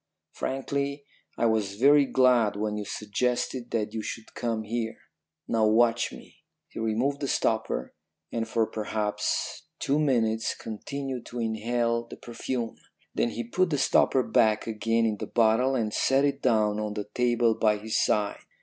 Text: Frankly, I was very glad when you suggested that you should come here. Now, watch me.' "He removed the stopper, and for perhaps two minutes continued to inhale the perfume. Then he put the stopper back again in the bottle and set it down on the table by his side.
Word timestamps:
Frankly, 0.31 1.05
I 1.37 1.45
was 1.45 1.75
very 1.75 2.05
glad 2.05 2.55
when 2.55 2.75
you 2.75 2.85
suggested 2.85 3.69
that 3.69 3.93
you 3.93 4.01
should 4.01 4.33
come 4.33 4.63
here. 4.63 4.97
Now, 5.47 5.67
watch 5.67 6.11
me.' 6.11 6.37
"He 6.69 6.79
removed 6.79 7.19
the 7.19 7.27
stopper, 7.27 7.93
and 8.31 8.47
for 8.47 8.65
perhaps 8.65 9.67
two 9.77 9.99
minutes 9.99 10.55
continued 10.55 11.27
to 11.27 11.39
inhale 11.39 12.07
the 12.07 12.17
perfume. 12.17 12.77
Then 13.13 13.29
he 13.29 13.43
put 13.43 13.69
the 13.69 13.77
stopper 13.77 14.23
back 14.23 14.65
again 14.65 15.05
in 15.05 15.17
the 15.19 15.27
bottle 15.27 15.75
and 15.75 15.93
set 15.93 16.25
it 16.25 16.41
down 16.41 16.79
on 16.79 16.95
the 16.95 17.07
table 17.13 17.53
by 17.53 17.77
his 17.77 18.03
side. 18.03 18.41